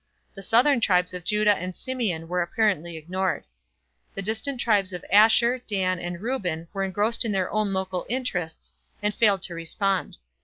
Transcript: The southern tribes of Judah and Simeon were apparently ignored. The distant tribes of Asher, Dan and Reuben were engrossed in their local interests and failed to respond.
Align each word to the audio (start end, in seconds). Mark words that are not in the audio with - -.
The 0.33 0.41
southern 0.41 0.79
tribes 0.81 1.13
of 1.13 1.23
Judah 1.23 1.55
and 1.55 1.77
Simeon 1.77 2.27
were 2.27 2.41
apparently 2.41 2.97
ignored. 2.97 3.43
The 4.15 4.23
distant 4.23 4.59
tribes 4.59 4.93
of 4.93 5.05
Asher, 5.11 5.59
Dan 5.67 5.99
and 5.99 6.19
Reuben 6.19 6.67
were 6.73 6.81
engrossed 6.83 7.23
in 7.23 7.31
their 7.33 7.51
local 7.53 8.07
interests 8.09 8.73
and 9.03 9.13
failed 9.13 9.43
to 9.43 9.53
respond. 9.53 10.17